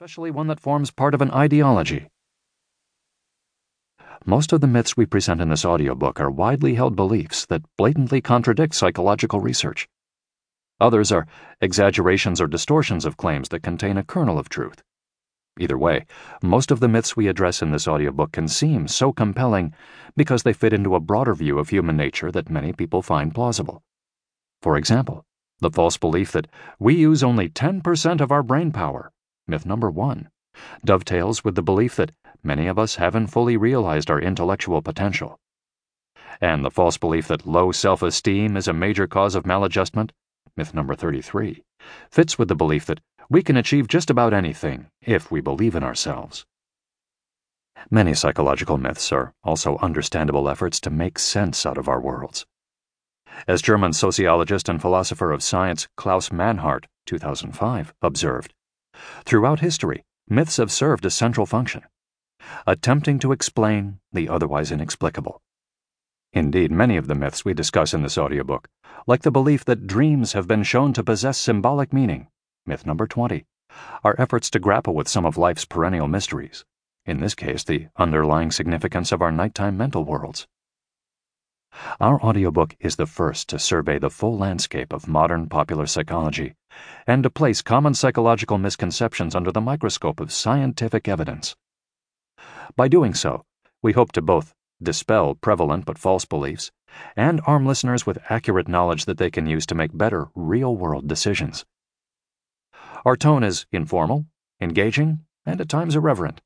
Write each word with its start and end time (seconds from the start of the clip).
especially 0.00 0.30
one 0.30 0.46
that 0.46 0.60
forms 0.60 0.92
part 0.92 1.12
of 1.12 1.20
an 1.20 1.30
ideology. 1.32 2.06
Most 4.24 4.52
of 4.52 4.60
the 4.60 4.68
myths 4.68 4.96
we 4.96 5.04
present 5.06 5.40
in 5.40 5.48
this 5.48 5.64
audiobook 5.64 6.20
are 6.20 6.30
widely 6.30 6.74
held 6.76 6.94
beliefs 6.94 7.44
that 7.46 7.64
blatantly 7.76 8.20
contradict 8.20 8.76
psychological 8.76 9.40
research. 9.40 9.88
Others 10.78 11.10
are 11.10 11.26
exaggerations 11.60 12.40
or 12.40 12.46
distortions 12.46 13.04
of 13.04 13.16
claims 13.16 13.48
that 13.48 13.64
contain 13.64 13.96
a 13.96 14.04
kernel 14.04 14.38
of 14.38 14.48
truth. 14.48 14.84
Either 15.58 15.76
way, 15.76 16.06
most 16.44 16.70
of 16.70 16.78
the 16.78 16.86
myths 16.86 17.16
we 17.16 17.26
address 17.26 17.60
in 17.60 17.72
this 17.72 17.88
audiobook 17.88 18.30
can 18.30 18.46
seem 18.46 18.86
so 18.86 19.12
compelling 19.12 19.74
because 20.16 20.44
they 20.44 20.52
fit 20.52 20.72
into 20.72 20.94
a 20.94 21.00
broader 21.00 21.34
view 21.34 21.58
of 21.58 21.70
human 21.70 21.96
nature 21.96 22.30
that 22.30 22.48
many 22.48 22.72
people 22.72 23.02
find 23.02 23.34
plausible. 23.34 23.82
For 24.62 24.76
example, 24.76 25.24
the 25.58 25.72
false 25.72 25.96
belief 25.96 26.30
that 26.30 26.46
we 26.78 26.94
use 26.94 27.24
only 27.24 27.48
10% 27.48 28.20
of 28.20 28.30
our 28.30 28.44
brain 28.44 28.70
power 28.70 29.10
myth 29.48 29.66
number 29.66 29.90
one, 29.90 30.28
dovetails 30.84 31.42
with 31.42 31.54
the 31.54 31.62
belief 31.62 31.96
that 31.96 32.12
many 32.42 32.66
of 32.66 32.78
us 32.78 32.96
haven't 32.96 33.28
fully 33.28 33.56
realized 33.56 34.10
our 34.10 34.20
intellectual 34.20 34.82
potential. 34.82 35.38
And 36.40 36.64
the 36.64 36.70
false 36.70 36.98
belief 36.98 37.28
that 37.28 37.46
low 37.46 37.72
self 37.72 38.02
esteem 38.02 38.56
is 38.56 38.68
a 38.68 38.72
major 38.72 39.06
cause 39.06 39.34
of 39.34 39.44
maladjustment, 39.44 40.10
myth 40.56 40.74
number 40.74 40.94
33, 40.94 41.62
fits 42.10 42.38
with 42.38 42.48
the 42.48 42.54
belief 42.54 42.86
that 42.86 43.00
we 43.30 43.42
can 43.42 43.56
achieve 43.56 43.88
just 43.88 44.10
about 44.10 44.32
anything 44.32 44.86
if 45.02 45.30
we 45.30 45.40
believe 45.40 45.74
in 45.74 45.82
ourselves. 45.82 46.46
Many 47.90 48.14
psychological 48.14 48.76
myths 48.76 49.12
are 49.12 49.32
also 49.44 49.78
understandable 49.78 50.48
efforts 50.48 50.80
to 50.80 50.90
make 50.90 51.18
sense 51.18 51.64
out 51.64 51.78
of 51.78 51.88
our 51.88 52.00
worlds. 52.00 52.46
As 53.46 53.62
German 53.62 53.92
sociologist 53.92 54.68
and 54.68 54.80
philosopher 54.80 55.30
of 55.30 55.42
science 55.42 55.86
Klaus 55.96 56.30
Manhart, 56.30 56.86
2005, 57.06 57.94
observed, 58.02 58.52
Throughout 59.24 59.60
history, 59.60 60.04
myths 60.28 60.56
have 60.56 60.72
served 60.72 61.04
a 61.04 61.10
central 61.10 61.46
function, 61.46 61.82
attempting 62.66 63.18
to 63.20 63.32
explain 63.32 64.00
the 64.12 64.28
otherwise 64.28 64.70
inexplicable. 64.72 65.40
Indeed, 66.32 66.70
many 66.70 66.96
of 66.96 67.06
the 67.06 67.14
myths 67.14 67.44
we 67.44 67.54
discuss 67.54 67.94
in 67.94 68.02
this 68.02 68.18
audiobook, 68.18 68.68
like 69.06 69.22
the 69.22 69.30
belief 69.30 69.64
that 69.64 69.86
dreams 69.86 70.34
have 70.34 70.46
been 70.46 70.62
shown 70.62 70.92
to 70.92 71.04
possess 71.04 71.38
symbolic 71.38 71.92
meaning, 71.92 72.28
myth 72.66 72.84
number 72.84 73.06
20, 73.06 73.44
are 74.04 74.14
efforts 74.18 74.50
to 74.50 74.58
grapple 74.58 74.94
with 74.94 75.08
some 75.08 75.24
of 75.24 75.38
life's 75.38 75.64
perennial 75.64 76.08
mysteries, 76.08 76.64
in 77.06 77.20
this 77.20 77.34
case, 77.34 77.64
the 77.64 77.88
underlying 77.96 78.50
significance 78.50 79.12
of 79.12 79.22
our 79.22 79.32
nighttime 79.32 79.76
mental 79.76 80.04
worlds. 80.04 80.46
Our 82.00 82.20
audiobook 82.20 82.76
is 82.80 82.96
the 82.96 83.06
first 83.06 83.48
to 83.48 83.58
survey 83.58 83.98
the 83.98 84.10
full 84.10 84.36
landscape 84.36 84.92
of 84.92 85.08
modern 85.08 85.48
popular 85.48 85.86
psychology 85.86 86.54
and 87.06 87.22
to 87.22 87.30
place 87.30 87.62
common 87.62 87.94
psychological 87.94 88.58
misconceptions 88.58 89.34
under 89.34 89.50
the 89.50 89.60
microscope 89.60 90.20
of 90.20 90.32
scientific 90.32 91.08
evidence. 91.08 91.56
By 92.76 92.88
doing 92.88 93.14
so, 93.14 93.44
we 93.82 93.92
hope 93.92 94.12
to 94.12 94.22
both 94.22 94.54
dispel 94.82 95.34
prevalent 95.34 95.84
but 95.84 95.98
false 95.98 96.24
beliefs 96.24 96.70
and 97.16 97.40
arm 97.46 97.66
listeners 97.66 98.06
with 98.06 98.18
accurate 98.28 98.68
knowledge 98.68 99.04
that 99.04 99.18
they 99.18 99.30
can 99.30 99.46
use 99.46 99.66
to 99.66 99.74
make 99.74 99.96
better 99.96 100.28
real 100.34 100.76
world 100.76 101.08
decisions. 101.08 101.64
Our 103.04 103.16
tone 103.16 103.44
is 103.44 103.66
informal, 103.72 104.26
engaging, 104.60 105.20
and 105.46 105.60
at 105.60 105.68
times 105.68 105.96
irreverent. 105.96 106.40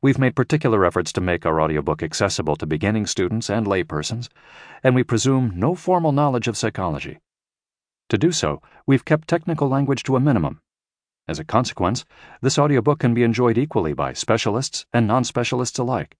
We've 0.00 0.18
made 0.18 0.36
particular 0.36 0.84
efforts 0.84 1.12
to 1.14 1.20
make 1.20 1.44
our 1.44 1.60
audiobook 1.60 2.02
accessible 2.02 2.54
to 2.56 2.66
beginning 2.66 3.06
students 3.06 3.50
and 3.50 3.66
laypersons, 3.66 4.28
and 4.82 4.94
we 4.94 5.02
presume 5.02 5.52
no 5.56 5.74
formal 5.74 6.12
knowledge 6.12 6.46
of 6.46 6.56
psychology. 6.56 7.18
To 8.08 8.18
do 8.18 8.32
so, 8.32 8.62
we've 8.86 9.04
kept 9.04 9.28
technical 9.28 9.68
language 9.68 10.02
to 10.04 10.16
a 10.16 10.20
minimum. 10.20 10.60
As 11.28 11.38
a 11.38 11.44
consequence, 11.44 12.06
this 12.40 12.58
audiobook 12.58 13.00
can 13.00 13.12
be 13.12 13.22
enjoyed 13.22 13.58
equally 13.58 13.92
by 13.92 14.14
specialists 14.14 14.86
and 14.94 15.06
non 15.06 15.24
specialists 15.24 15.78
alike. 15.78 16.16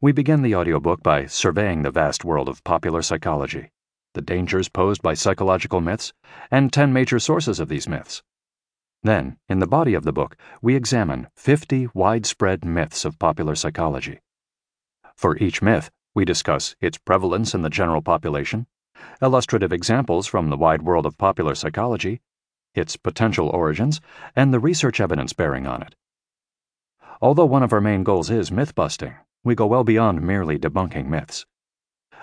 We 0.00 0.12
begin 0.12 0.42
the 0.42 0.54
audiobook 0.54 1.02
by 1.02 1.26
surveying 1.26 1.82
the 1.82 1.90
vast 1.90 2.24
world 2.24 2.48
of 2.48 2.64
popular 2.64 3.02
psychology, 3.02 3.72
the 4.14 4.22
dangers 4.22 4.70
posed 4.70 5.02
by 5.02 5.12
psychological 5.14 5.82
myths, 5.82 6.14
and 6.50 6.72
10 6.72 6.92
major 6.92 7.18
sources 7.18 7.60
of 7.60 7.68
these 7.68 7.86
myths. 7.86 8.22
Then, 9.02 9.36
in 9.50 9.58
the 9.58 9.66
body 9.66 9.92
of 9.92 10.04
the 10.04 10.12
book, 10.12 10.34
we 10.62 10.76
examine 10.76 11.28
50 11.36 11.88
widespread 11.92 12.64
myths 12.64 13.04
of 13.04 13.18
popular 13.18 13.54
psychology. 13.54 14.20
For 15.14 15.36
each 15.36 15.60
myth, 15.60 15.90
we 16.14 16.24
discuss 16.24 16.74
its 16.80 16.96
prevalence 16.96 17.54
in 17.54 17.60
the 17.60 17.70
general 17.70 18.00
population, 18.00 18.66
illustrative 19.20 19.72
examples 19.72 20.26
from 20.26 20.50
the 20.50 20.56
wide 20.56 20.82
world 20.82 21.06
of 21.06 21.18
popular 21.18 21.54
psychology, 21.54 22.20
its 22.74 22.96
potential 22.96 23.48
origins, 23.48 24.00
and 24.34 24.52
the 24.52 24.60
research 24.60 25.00
evidence 25.00 25.32
bearing 25.32 25.66
on 25.66 25.82
it. 25.82 25.94
Although 27.20 27.46
one 27.46 27.62
of 27.62 27.72
our 27.72 27.80
main 27.80 28.04
goals 28.04 28.30
is 28.30 28.52
myth 28.52 28.74
busting, 28.74 29.14
we 29.42 29.54
go 29.54 29.66
well 29.66 29.84
beyond 29.84 30.22
merely 30.22 30.58
debunking 30.58 31.06
myths. 31.06 31.46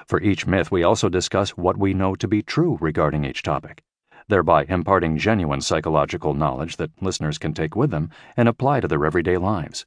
For 0.05 0.21
each 0.21 0.47
myth, 0.47 0.71
we 0.71 0.83
also 0.83 1.09
discuss 1.09 1.51
what 1.51 1.77
we 1.77 1.93
know 1.93 2.15
to 2.15 2.27
be 2.27 2.41
true 2.41 2.77
regarding 2.81 3.25
each 3.25 3.43
topic 3.43 3.83
thereby 4.31 4.65
imparting 4.69 5.17
genuine 5.17 5.59
psychological 5.59 6.33
knowledge 6.33 6.77
that 6.77 6.89
listeners 7.01 7.37
can 7.37 7.53
take 7.53 7.75
with 7.75 7.91
them 7.91 8.09
and 8.37 8.47
apply 8.47 8.79
to 8.79 8.87
their 8.87 9.05
everyday 9.05 9.37
lives. 9.37 9.85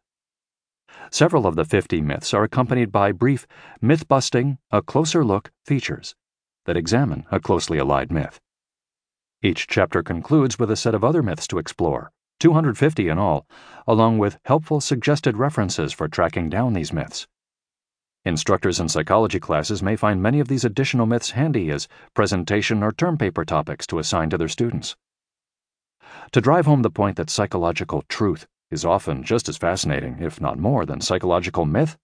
Several 1.10 1.46
of 1.46 1.56
the 1.56 1.64
50 1.64 2.02
myths 2.02 2.34
are 2.34 2.44
accompanied 2.44 2.92
by 2.92 3.10
brief 3.10 3.46
myth 3.80 4.06
busting, 4.06 4.58
a 4.70 4.82
closer 4.82 5.24
look 5.24 5.50
features 5.64 6.14
that 6.64 6.76
examine 6.76 7.26
a 7.30 7.40
closely 7.40 7.78
allied 7.78 8.10
myth. 8.10 8.40
Each 9.42 9.66
chapter 9.66 10.02
concludes 10.02 10.58
with 10.58 10.70
a 10.70 10.76
set 10.76 10.94
of 10.94 11.04
other 11.04 11.22
myths 11.22 11.46
to 11.48 11.58
explore, 11.58 12.10
250 12.40 13.08
in 13.08 13.18
all, 13.18 13.46
along 13.86 14.18
with 14.18 14.38
helpful 14.44 14.80
suggested 14.80 15.36
references 15.36 15.92
for 15.92 16.08
tracking 16.08 16.48
down 16.48 16.72
these 16.72 16.92
myths. 16.92 17.26
Instructors 18.24 18.80
in 18.80 18.88
psychology 18.88 19.38
classes 19.38 19.82
may 19.82 19.96
find 19.96 20.22
many 20.22 20.40
of 20.40 20.48
these 20.48 20.64
additional 20.64 21.04
myths 21.04 21.32
handy 21.32 21.70
as 21.70 21.88
presentation 22.14 22.82
or 22.82 22.90
term 22.90 23.18
paper 23.18 23.44
topics 23.44 23.86
to 23.86 23.98
assign 23.98 24.30
to 24.30 24.38
their 24.38 24.48
students. 24.48 24.96
To 26.32 26.40
drive 26.40 26.64
home 26.64 26.82
the 26.82 26.90
point 26.90 27.16
that 27.16 27.28
psychological 27.28 28.02
truth 28.08 28.46
is 28.70 28.84
often 28.84 29.22
just 29.22 29.48
as 29.48 29.58
fascinating, 29.58 30.18
if 30.20 30.40
not 30.40 30.58
more, 30.58 30.86
than 30.86 31.02
psychological 31.02 31.66
myth, 31.66 31.98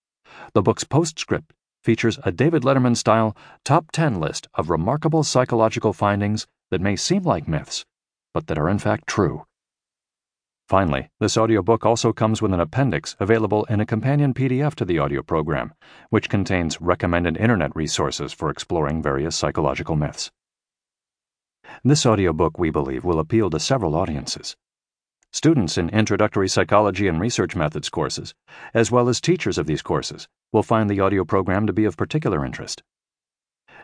the 0.53 0.63
book's 0.63 0.85
postscript 0.85 1.55
features 1.83 2.19
a 2.25 2.33
David 2.33 2.63
Letterman 2.63 2.97
style 2.97 3.37
top 3.65 3.91
10 3.93 4.21
list 4.21 4.49
of 4.55 4.71
remarkable 4.71 5.23
psychological 5.23 5.93
findings 5.93 6.47
that 6.71 6.81
may 6.81 6.97
seem 6.97 7.23
like 7.23 7.49
myths, 7.49 7.85
but 8.33 8.47
that 8.47 8.59
are 8.59 8.69
in 8.69 8.79
fact 8.79 9.07
true. 9.07 9.45
Finally, 10.69 11.11
this 11.19 11.37
audiobook 11.37 11.85
also 11.85 12.13
comes 12.13 12.41
with 12.41 12.53
an 12.53 12.61
appendix 12.61 13.17
available 13.19 13.65
in 13.65 13.81
a 13.81 13.87
companion 13.87 14.33
PDF 14.33 14.77
to 14.77 14.85
the 14.85 15.01
audio 15.01 15.21
program, 15.21 15.73
which 16.11 16.29
contains 16.29 16.81
recommended 16.81 17.37
internet 17.37 17.75
resources 17.75 18.33
for 18.33 18.51
exploring 18.51 19.03
various 19.03 19.35
psychological 19.35 19.97
myths. 19.97 20.31
This 21.83 22.07
audiobook, 22.07 22.57
we 22.57 22.71
believe, 22.71 23.05
will 23.05 23.19
appeal 23.19 23.51
to 23.51 23.59
several 23.59 23.97
audiences. 23.97 24.57
Students 25.33 25.79
in 25.79 25.91
introductory 25.91 26.49
psychology 26.49 27.07
and 27.07 27.21
research 27.21 27.55
methods 27.55 27.89
courses, 27.89 28.35
as 28.75 28.91
well 28.91 29.09
as 29.09 29.21
teachers 29.21 29.59
of 29.59 29.67
these 29.67 29.81
courses, 29.81 30.27
will 30.53 30.65
find 30.65 30.91
the 30.91 30.99
audio 30.99 31.25
program 31.25 31.69
to 31.69 31.73
be 31.73 31.85
of 31.85 31.97
particular 31.97 32.45
interest. 32.45 32.83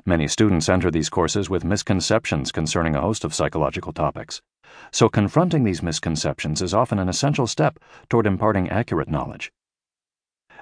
Many 0.05 0.27
students 0.27 0.69
enter 0.69 0.91
these 0.91 1.09
courses 1.09 1.49
with 1.49 1.65
misconceptions 1.65 2.51
concerning 2.51 2.97
a 2.97 3.01
host 3.01 3.25
of 3.25 3.33
psychological 3.33 3.93
topics, 3.93 4.43
so 4.91 5.09
confronting 5.09 5.63
these 5.63 5.85
misconceptions 5.85 6.61
is 6.61 6.75
often 6.75 6.99
an 6.99 7.09
essential 7.09 7.47
step 7.47 7.79
toward 8.09 8.27
imparting 8.27 8.69
accurate 8.69 9.09
knowledge. 9.09 9.53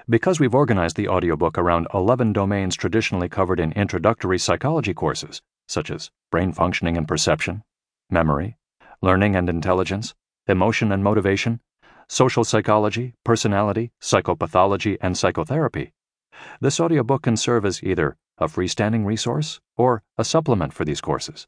Because 0.07 0.39
we've 0.39 0.53
organized 0.53 0.97
the 0.97 1.07
audiobook 1.07 1.57
around 1.57 1.87
11 1.95 2.31
domains 2.31 2.75
traditionally 2.75 3.27
covered 3.27 3.59
in 3.59 3.71
introductory 3.71 4.37
psychology 4.37 4.93
courses, 4.93 5.41
such 5.67 5.89
as 5.89 6.11
brain 6.29 6.51
functioning 6.51 6.95
and 6.95 7.07
perception, 7.07 7.63
memory, 8.11 8.55
learning 9.01 9.35
and 9.35 9.49
intelligence, 9.49 10.13
emotion 10.47 10.91
and 10.91 11.03
motivation, 11.03 11.59
social 12.07 12.43
psychology, 12.43 13.13
personality, 13.23 13.91
psychopathology, 14.01 14.97
and 15.01 15.17
psychotherapy, 15.17 15.93
this 16.59 16.79
audiobook 16.79 17.23
can 17.23 17.37
serve 17.37 17.65
as 17.65 17.83
either 17.83 18.17
a 18.37 18.47
freestanding 18.47 19.05
resource 19.05 19.59
or 19.77 20.03
a 20.17 20.25
supplement 20.25 20.73
for 20.73 20.83
these 20.83 21.01
courses. 21.01 21.47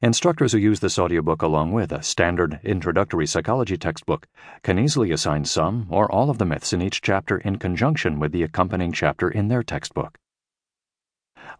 Instructors 0.00 0.52
who 0.52 0.58
use 0.58 0.80
this 0.80 0.98
audiobook 0.98 1.42
along 1.42 1.72
with 1.72 1.92
a 1.92 2.02
standard 2.02 2.60
introductory 2.62 3.26
psychology 3.26 3.76
textbook 3.76 4.26
can 4.62 4.78
easily 4.78 5.12
assign 5.12 5.44
some 5.44 5.86
or 5.88 6.10
all 6.10 6.30
of 6.30 6.38
the 6.38 6.44
myths 6.44 6.72
in 6.72 6.82
each 6.82 7.00
chapter 7.00 7.38
in 7.38 7.56
conjunction 7.58 8.18
with 8.18 8.32
the 8.32 8.42
accompanying 8.42 8.92
chapter 8.92 9.30
in 9.30 9.48
their 9.48 9.62
textbook. 9.62 10.18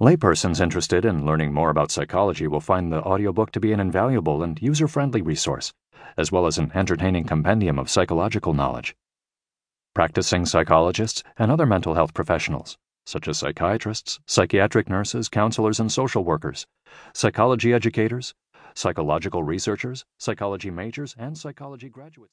Laypersons 0.00 0.60
interested 0.60 1.04
in 1.04 1.24
learning 1.24 1.52
more 1.52 1.70
about 1.70 1.92
psychology 1.92 2.48
will 2.48 2.60
find 2.60 2.92
the 2.92 3.02
audiobook 3.02 3.52
to 3.52 3.60
be 3.60 3.72
an 3.72 3.80
invaluable 3.80 4.42
and 4.42 4.60
user 4.60 4.88
friendly 4.88 5.22
resource, 5.22 5.72
as 6.16 6.30
well 6.30 6.46
as 6.46 6.58
an 6.58 6.70
entertaining 6.74 7.24
compendium 7.24 7.78
of 7.78 7.90
psychological 7.90 8.54
knowledge. 8.54 8.96
Practicing 9.94 10.44
psychologists 10.46 11.22
and 11.38 11.50
other 11.50 11.66
mental 11.66 11.94
health 11.94 12.14
professionals, 12.14 12.76
such 13.06 13.28
as 13.28 13.38
psychiatrists, 13.38 14.20
psychiatric 14.26 14.88
nurses, 14.88 15.28
counselors, 15.28 15.78
and 15.78 15.92
social 15.92 16.24
workers, 16.24 16.66
psychology 17.12 17.72
educators, 17.72 18.34
psychological 18.74 19.42
researchers, 19.42 20.04
psychology 20.18 20.70
majors, 20.70 21.14
and 21.18 21.38
psychology 21.38 21.88
graduates. 21.88 22.22